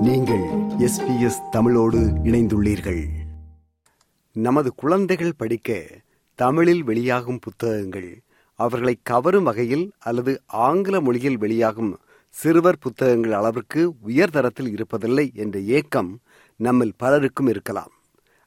[0.00, 0.42] நீங்கள்
[0.78, 3.08] எஸ்பிஎஸ் தமிழோடு இணைந்துள்ளீர்கள்.
[4.32, 5.86] நமது குழந்தைகள் படிக்க
[6.34, 8.22] தமிழில் வெளியாகும் புத்தகங்கள்
[8.54, 16.18] அவர்களை கவரும் வகையில் அல்லது ஆங்கில மொழியில் வெளியாகும் சிறுவர் புத்தகங்கள் அளவிற்கு உயர்தரத்தில் இருப்பதில்லை என்ற ஏக்கம்
[16.56, 17.90] நம்மில் பலருக்கும் இருக்கலாம்.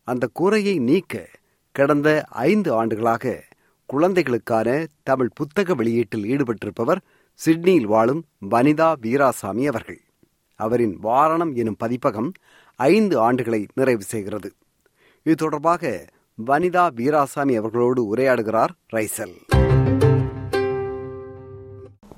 [0.03, 1.29] அந்த குறையை நீக்க
[1.71, 3.43] கடந்த ஐந்து ஆண்டுகளாக
[3.85, 7.01] குழந்தைகளுக்கான தமிழ் புத்தக வெளியீட்டில் ஈடுபட்டிருப்பவர்
[7.33, 10.01] சிட்னியில் வாழும் வனிதா வீராசாமி அவர்கள்.
[10.55, 12.31] அவரின் வாரணம் எனும் பதிப்பகம்
[12.75, 14.53] ஐந்து ஆண்டுகளை நிறைவு செய்கிறது.
[15.23, 16.05] இது தொடர்பாக
[16.47, 19.35] வனிதா வீராசாமி அவர்களோடு உரையாடுகிறார் ரைசல்.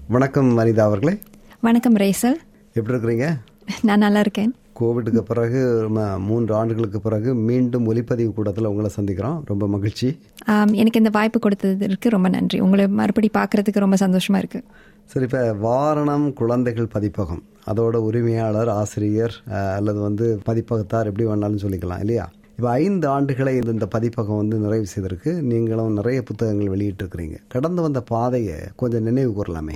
[0.07, 1.17] வணக்கம் வனிதா அவர்களே.
[1.61, 2.37] வணக்கம் ரேசல்.
[2.73, 3.37] எப்படி இருக்கிறீங்க?
[3.81, 4.55] நான் நல்லா இருக்கேன்.
[4.79, 9.41] கோவிட்டுக்கு பிறகு மூன்று ஆண்டுகளுக்கு பிறகு மீண்டும் ஒலிப்பதிவு கூடத்தில் உங்களை சந்திக்கிறோம்.
[9.45, 10.19] ரொம்ப மகிழ்ச்சி.
[10.45, 12.59] எனக்கு இந்த வாய்ப்பு கொடுத்ததற்கு ரொம்ப நன்றி.
[12.59, 14.63] உங்களை மறுபடி பார்க்கறதுக்கு ரொம்ப சந்தோஷமா இருக்கு.
[15.05, 17.43] சரி இப்போ வாரணம் குழந்தைகள் பதிப்பகம்.
[17.71, 22.31] அதோட உரிமையாளர் ஆசிரியர் அல்லது வந்து பதிப்பகத்தார் எப்படி வேணாலும் சொல்லிக்கலாம் இல்லையா?
[22.57, 25.41] இப்போ ஐந்து ஆண்டுகளை இந்த பதிப்பகம் வந்து நிறைவு செய்திருக்கு.
[25.41, 27.37] நீங்களும் நிறைய புத்தகங்கள் வெளியிட்டிருக்கிறீங்க.
[27.47, 29.73] கடந்து வந்த பாதையை கொஞ்சம் நினைவு கூறலாமே.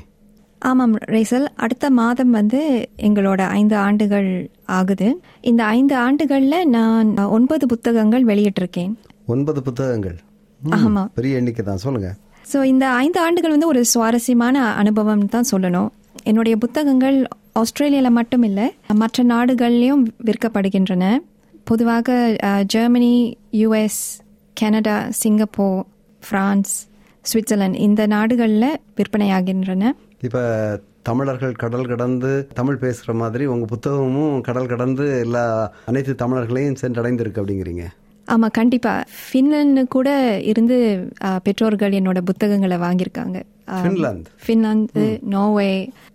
[0.59, 1.48] ஆமாம் ரேசல்.
[1.56, 5.22] அடுத்த மாதம் வந்து எங்களோட ஐந்து ஆண்டுகள் ஆகுது.
[5.42, 8.94] இந்த ஐந்து ஆண்டுகள்ல நான் ஒன்பது புத்தகங்கள் வெளியிட்டிருக்கேன்.
[9.25, 10.18] ஒன்பது புத்தகங்கள்?
[10.64, 11.08] ம், ஆமா.
[11.14, 12.16] பெரிய எண்ணிக்கை தான் சொல்லுங்க.
[12.52, 15.89] ஸோ இந்த ஐந்து ஆண்டுகள் வந்து ஒரு சுவாரஸ்யமான அனுபவம் தான் சொல்லணும்.
[16.30, 17.17] என்னுடைய புத்தகங்கள்
[17.61, 18.66] ஆஸ்திரேலியாவில் மட்டும் இல்லை
[19.02, 21.06] மற்ற நாடுகள்லையும் விற்கப்படுகின்றன.
[21.69, 22.17] பொதுவாக
[22.73, 23.14] Germany
[23.61, 24.02] US
[24.58, 25.80] Canada Singapore
[26.23, 26.73] France
[27.25, 29.91] Switzerland இந்த நாடுகளில் விற்பனையாகின்றன.
[30.28, 30.44] இப்போ
[31.09, 35.44] தமிழர்கள் கடல் கடந்து தமிழ் பேசுகிற மாதிரி உங்கள் புத்தகமும் கடல் கடந்து எல்லா
[35.91, 37.86] அனைத்து தமிழர்களையும் சென்றடைந்திருக்கு அப்படிங்கிறீங்க.
[38.33, 40.09] ஆமாம் கண்டிப்பாக ஃபின்லாந்து கூட
[40.52, 40.77] இருந்து
[41.45, 43.38] பெற்றோர்கள் என்னோட புத்தகங்களை வாங்கியிருக்காங்க.
[43.81, 45.72] ஃபின்லாந்து ஃபின்லாந்து நார்வே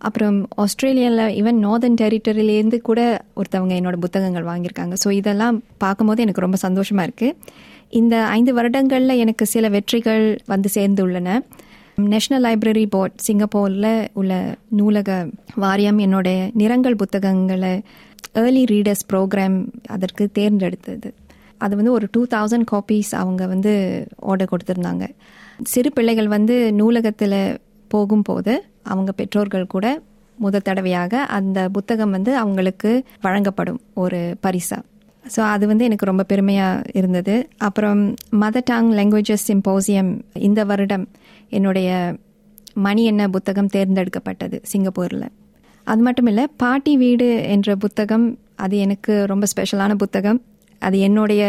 [0.07, 3.01] அப்புறம் ஆஸ்திரேலியாவில் ஈவன் நார்தர்ன் டெரிட்டரியிலேருந்து கூட
[3.41, 4.97] ஒருத்தவங்க என்னோட புத்தகங்கள் வாங்கியிருக்காங்க.
[5.05, 7.29] ஸோ இதெல்லாம் பார்க்கும்போது எனக்கு ரொம்ப சந்தோஷமா இருக்கு.
[8.01, 11.39] இந்த ஐந்து வருடங்களில் எனக்கு சில வெற்றிகள் வந்து சேர்ந்துள்ளன.
[12.13, 14.33] நேஷனல் லைப்ரரி போர்ட் சிங்கப்பூரில் உள்ள
[14.79, 15.11] நூலக
[15.65, 16.29] வாரியம் என்னோட
[16.63, 17.75] நிறங்கள் புத்தகங்களை
[18.43, 19.59] ஏர்லி ரீடர்ஸ் ப்ரோக்ராம்
[19.97, 21.11] அதற்கு தேர்ந்தெடுத்தது.
[21.59, 23.73] அது வந்து ஒரு டூ தௌசண்ட் காப்பீஸ் அவங்க வந்து
[24.31, 25.05] ஆர்டர் கொடுத்துருந்தாங்க.
[25.63, 30.03] சிறு பிள்ளைகள் வந்து நூலகத்தில் போகும்போது அவங்க பெற்றோர்கள் கூட
[30.39, 34.79] முதல் தடவையாக அந்த புத்தகம் வந்து அவங்களுக்கு வழங்கப்படும் ஒரு பரிசா.
[35.35, 37.35] ஸோ அது வந்து எனக்கு ரொம்ப பெருமையாக இருந்தது.
[37.57, 40.11] அப்புறம் மதர் டங் லாங்குவேஜஸ் சிம்போசியம்
[40.49, 41.09] இந்த வருடம்
[41.49, 42.17] என்னுடைய
[42.75, 45.29] மணி என்ன புத்தகம் தேர்ந்தெடுக்கப்பட்டது சிங்கப்பூரில்.
[45.85, 50.41] அது மட்டும் இல்லை பாட்டி வீடு என்ற புத்தகம் அது எனக்கு ரொம்ப ஸ்பெஷலான புத்தகம்.
[50.87, 51.45] அது என்னுடைய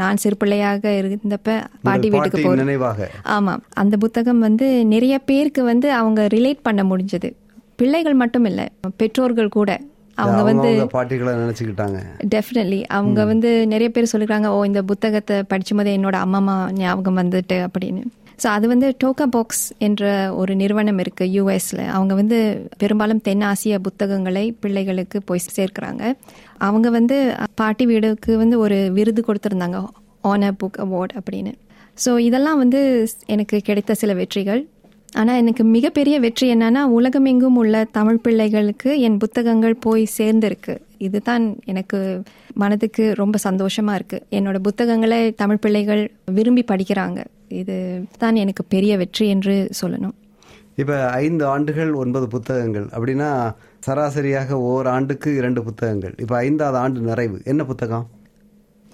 [0.00, 1.56] நான் சிறு பிள்ளையாக இருந்தப்ப
[1.86, 3.08] பாட்டி வீட்டுக்கு போகிறேன் நினைவாக.
[3.36, 7.30] ஆமாம் அந்த புத்தகம் வந்து நிறைய பேருக்கு வந்து அவங்க ரிலேட் பண்ண முடிஞ்சது.
[7.80, 8.66] பிள்ளைகள் மட்டும் இல்லை
[8.96, 9.70] பெற்றோர்கள் கூட.
[10.22, 11.98] அவங்க வந்து பாட்டிகளை நினைச்சுக்கிட்டாங்க.
[12.34, 17.58] டெஃபினெட்லி அவங்க வந்து நிறைய பேர் சொல்லிருக்காங்க ஓ இந்த புத்தகத்தை படிச்சும் போது என்னோட அம்மா ஞாபகம் வந்துட்டு
[17.68, 18.02] அப்படின்னு.
[18.42, 22.38] ஸோ அது வந்து டோக்கா பாக்ஸ் என்ற ஒரு நிறுவனம் இருக்கு யூஎஸ்ல அவங்க வந்து
[22.78, 26.02] பெரும்பாலும் தென்னாசிய புத்தகங்களை பிள்ளைகளுக்கு போய் சேர்க்கிறாங்க.
[26.58, 27.16] அவங்க வந்து
[27.54, 29.80] பாட்டி வீடுக்கு வந்து ஒரு விருது கொடுத்துருந்தாங்க
[30.24, 31.52] ஆனர் புக் அவார்ட் அப்படின்னு.
[32.04, 32.80] ஸோ இதெல்லாம் வந்து
[33.26, 34.62] எனக்கு கிடைத்த சில வெற்றிகள்.
[35.20, 40.74] ஆனால் எனக்கு மிகப்பெரிய வெற்றி என்னன்னா உலகமெங்கும் உள்ள தமிழ் பிள்ளைகளுக்கு என் புத்தகங்கள் போய் சேர்ந்திருக்கு.
[41.06, 41.98] இதுதான் எனக்கு
[42.54, 44.18] மனதுக்கு ரொம்ப சந்தோஷமா இருக்கு.
[44.30, 46.02] என்னோட புத்தகங்களை தமிழ் பிள்ளைகள்
[46.38, 47.20] விரும்பி படிக்கிறாங்க.
[47.60, 47.76] இது
[48.18, 50.16] தான் எனக்கு பெரிய வெற்றி என்று சொல்லணும்.
[50.82, 52.86] இப்போ ஐந்து ஆண்டுகள் ஒன்பது புத்தகங்கள்.
[52.96, 53.30] அப்படின்னா
[53.86, 56.14] சராசரியாக ஓர் ஆண்டுக்கு இரண்டு புத்தகங்கள்.
[56.18, 57.38] இப்போ ஐந்தாவது ஆண்டு நிறைவு.
[57.44, 58.06] என்ன புத்தகம்?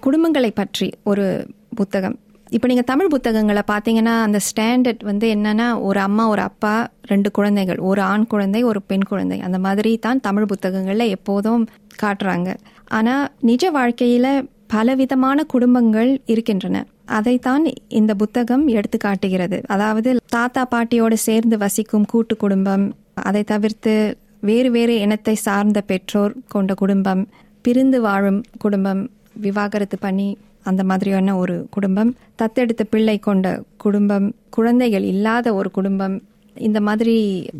[0.07, 2.19] குடும்பங்களை பற்றி ஒரு புத்தகம்.
[2.57, 7.81] இப்போ நீங்கள் தமிழ் புத்தகங்களை பார்த்தீங்கன்னா அந்த ஸ்டாண்டர்ட் வந்து என்னன்னா ஒரு அம்மா ஒரு அப்பா ரெண்டு குழந்தைகள்.
[7.89, 9.39] ஒரு ஆண் குழந்தை ஒரு பெண் குழந்தை.
[9.41, 11.65] அந்த மாதிரி தான் தமிழ் புத்தகங்களில் எப்போதும்
[12.03, 12.49] காட்டுறாங்க.
[12.91, 14.31] ஆனால் நிஜ வாழ்க்கையில்
[14.67, 16.85] பலவிதமான குடும்பங்கள் இருக்கின்றன.
[17.19, 19.59] அதைத்தான் இந்த புத்தகம் எடுத்து காட்டுகிறது.
[19.67, 22.87] அதாவது தாத்தா பாட்டியோடு சேர்ந்து வசிக்கும் கூட்டு குடும்பம்
[23.29, 23.95] அதை தவிர்த்து
[24.41, 27.23] வேறு வேறு இனத்தை சார்ந்த பெற்றோர் கொண்ட குடும்பம்
[27.65, 29.01] பிரிந்து வாழும் குடும்பம்
[29.41, 30.29] விவாகரத்து பண்ணி
[30.71, 32.11] அந்த மாதிரியான ஒரு குடும்பம்
[32.41, 33.47] தத்தெடுத்த பிள்ளை கொண்ட
[33.85, 34.27] குடும்பம்
[34.57, 36.17] குழந்தைகள் இல்லாத ஒரு குடும்பம்
[36.57, 37.15] இந்த மாதிரி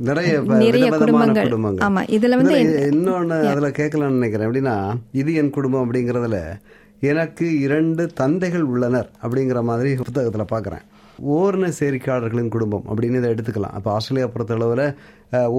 [0.05, 1.51] நிறைய குடும்பங்கள்.
[1.87, 2.57] ஆமா இதுல வந்து
[2.91, 4.47] இன்னொன்னு அதுல கேட்கலாம்னு நினைக்கிறேன்.
[4.49, 4.77] எப்படின்னா
[5.21, 6.39] இது என் குடும்பம் அப்படிங்கறதுல
[7.11, 10.85] எனக்கு இரண்டு தந்தைகள் உள்ளனர் அப்படிங்கிற மாதிரி புத்தகத்துல பாக்குறேன்.
[11.37, 13.77] ஓர்ண சேர்க்கையாளர்களின் குடும்பம் அப்படின்னு இதை எடுத்துக்கலாம்.
[13.79, 14.85] அப்போ ஆஸ்திரேலியா பொறுத்தளவில்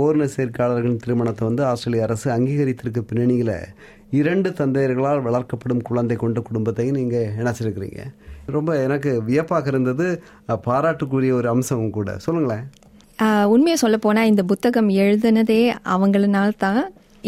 [0.01, 3.55] ஓர்ண சேர்க்கையாளர்களின் திருமணத்தை வந்து ஆஸ்திரேலிய அரசு அங்கீகரித்திருக்க பின்னணியில்
[4.17, 7.99] இரண்டு தந்தையர்களால் வளர்க்கப்படும் குழந்தை கொண்ட குடும்பத்தையும் நீங்கள் இணைச்சிருக்கிறீங்க.
[8.55, 10.05] ரொம்ப எனக்கு வியப்பாக இருந்தது
[10.67, 12.17] பாராட்டுக்குரிய ஒரு அம்சமும் கூட.
[12.25, 12.65] சொல்லுங்களேன்.
[13.53, 15.61] உண்மையை சொல்ல போனால் இந்த புத்தகம் எழுதுனதே
[15.93, 16.81] அவங்களனால தான்.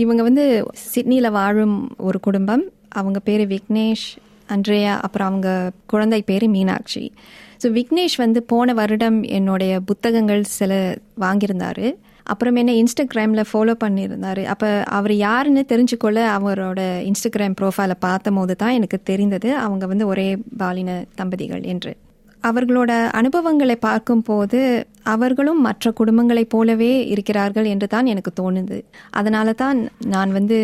[0.03, 0.45] இவங்க வந்து
[0.93, 1.77] சிட்னியில் வாழும்
[2.09, 2.63] ஒரு குடும்பம்.
[2.99, 4.07] அவங்க பேர் விக்னேஷ்
[4.53, 5.49] அன்றையா அப்புறம் அவங்க
[5.91, 7.03] குழந்தை பேர் மீனாட்சி.
[7.63, 10.71] ஸோ விக்னேஷ் வந்து போன வருடம் என்னுடைய புத்தகங்கள் சில
[11.23, 11.87] வாங்கியிருந்தாரு.
[12.31, 14.41] அப்புறம் என்ன இன்ஸ்டாகிராமில் ஃபாலோ பண்ணியிருந்தார்.
[14.53, 16.79] அப்போ அவர் யாருன்னு தெரிஞ்சுக்கொள்ள அவரோட
[17.09, 19.49] இன்ஸ்டாகிராம் ப்ரோஃபைலை பார்த்த போது தான் எனக்கு தெரிந்தது.
[19.65, 20.29] அவங்க வந்து ஒரே
[20.61, 21.93] பாலின தம்பதிகள் என்று.
[22.43, 24.59] அவர்களோட அனுபவங்களை பார்க்கும்போது
[25.13, 28.77] அவர்களும் மற்ற குடும்பங்களைப் போலவே இருக்கிறார்கள் என்று தான் எனக்கு தோணுது.
[29.19, 29.79] அதனால தான்
[30.15, 30.57] நான் வந்து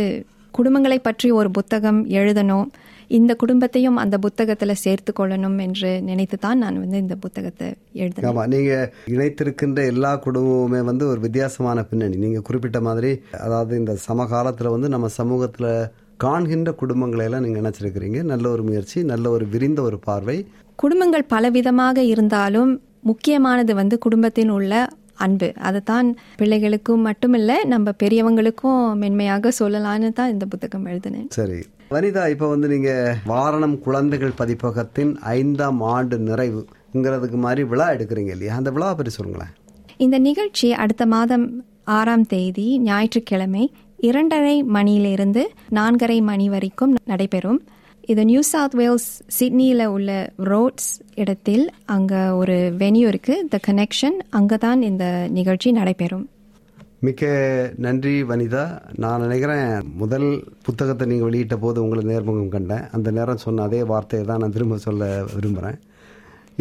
[0.54, 2.68] குடும்பங்களை பற்றி ஒரு புத்தகம் எழுதணும்.
[3.10, 8.30] இந்த குடும்பத்தையும் அந்த புத்தகத்தில் சேர்த்து கொள்ளணும் என்று நினைத்து தான் நான் வந்து இந்த புத்தகத்தை எழுதினேன்.
[8.32, 12.18] ஆமா நீங்க இணைத்திருக்கின்ற எல்லா குடும்பமுமே வந்து ஒரு வித்தியாசமான பின்னணி.
[12.18, 18.24] நீங்க குறிப்பிட்ட மாதிரி அதாவது இந்த சமகாலத்துல வந்து நம்ம சமூகத்துல காண்கின்ற குடும்பங்களை எல்லாம் நீங்க நினைச்சிருக்கிறீங்க.
[18.24, 20.46] நல்ல ஒரு முயற்சி நல்ல ஒரு விரிந்த ஒரு பார்வை.
[20.76, 25.54] குடும்பங்கள் பலவிதமாக இருந்தாலும் முக்கியமானது வந்து குடும்பத்தின் உள்ள அன்பு.
[25.60, 31.28] அதுதான் பிள்ளைகளுக்கும் மட்டுமில்ல நம்ம பெரியவங்களுக்கும் மென்மையாக சொல்லலான்னு தான் இந்த புத்தகம் எழுதினேன்.
[31.30, 31.60] சரி.
[31.92, 38.56] வனிதா இப்ப வந்து நீங்க வாரணம் குழந்தைகள் பதிப்பகத்தின் ஐந்தாம் ஆண்டு நிறைவுங்கிறதுக்கு மாதிரி விழா எடுக்கிறீங்க இல்லையா?
[38.56, 39.54] அந்த விழா பற்றி சொல்லுங்களேன்.
[39.98, 47.64] இந்த நிகழ்ச்சி அடுத்த மாதம் ஆறாம் தேதி ஞாயிற்றுக்கிழமை இரண்டரை மணியிலிருந்து நான்கரை மணி வரைக்கும் நடைபெறும்.
[48.12, 49.08] இது நியூ சவுத் வேல்ஸ்
[49.38, 50.12] சிட்னியில் உள்ள
[50.50, 51.64] ரோட்ஸ் இடத்தில்
[51.96, 55.06] அங்கே ஒரு வென்யூ இருக்குது த கனெக்ஷன் அங்கே தான் இந்த
[55.38, 56.24] நிகழ்ச்சி நடைபெறும்.
[57.08, 57.32] மிக்க
[57.86, 58.64] நன்றி வனிதா.
[59.04, 59.68] நான் நினைக்கிறேன்
[60.04, 60.28] முதல்
[60.68, 62.88] புத்தகத்தை நீங்கள் வெளியிட்ட போது உங்களை நேர்முகம் கண்டேன்.
[62.98, 65.78] அந்த நேரம் சொன்ன அதே வார்த்தையை தான் நான் திரும்ப சொல்ல விரும்புகிறேன்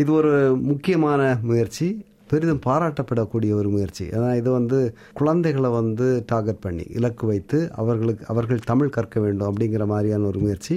[0.03, 0.35] இது ஒரு
[0.73, 1.89] முக்கியமான முயற்சி.
[2.33, 4.05] பெரிதும் பாராட்டப்படக்கூடிய ஒரு முயற்சி.
[4.17, 4.79] அதான் இது வந்து
[5.21, 10.77] குழந்தைகளை வந்து டார்கெட் பண்ணி இலக்கு வைத்து அவர்களுக்கு அவர்கள் தமிழ் கற்க வேண்டும் அப்படிங்கிற மாதிரியான ஒரு முயற்சி.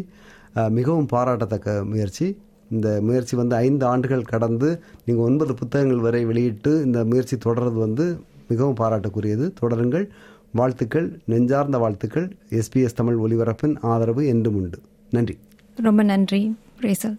[0.53, 2.37] மிகவும் பாராட்டத்தக்க முயற்சி.
[2.71, 8.19] இந்த முயற்சி வந்து ஐந்து ஆண்டுகள் கடந்து நீங்கள் ஒன்பது புத்தகங்கள் வரை வெளியிட்டு இந்த முயற்சி தொடர்றது வந்து
[8.47, 9.53] மிகவும் பாராட்டுக்குரியது.
[9.61, 10.07] தொடருங்கள்.
[10.51, 11.19] வாழ்த்துக்கள்.
[11.25, 12.35] நெஞ்சார்ந்த வாழ்த்துக்கள்.
[12.49, 14.79] எஸ்பிஎஸ் தமிழ் ஒலிபரப்பின் ஆதரவு என்றும் உண்டு.
[15.09, 15.37] நன்றி.
[15.75, 16.57] ரொம்ப நன்றி.
[16.81, 17.15] ரேசல்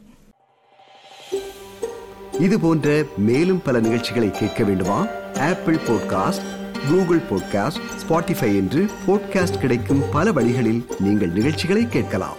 [2.41, 5.07] இது போன்ற மேலும் பல நிகழ்ச்சிகளை கேட்க வேண்டுமா?
[5.39, 6.47] Apple podcast
[6.91, 12.37] Google podcast Spotify என்று பாட்காஸ்ட் கிடைக்கும் பல வழிகளில் நீங்கள் நிகழ்ச்சிகளை கேட்கலாம்.